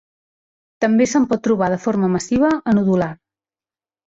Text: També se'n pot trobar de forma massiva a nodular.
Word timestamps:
També 0.85 1.05
se'n 1.11 1.27
pot 1.33 1.43
trobar 1.49 1.67
de 1.75 1.77
forma 1.83 2.09
massiva 2.15 2.51
a 2.73 2.77
nodular. 2.79 3.11